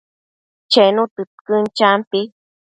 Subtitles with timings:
[0.71, 2.21] Chenu tëdquën, champi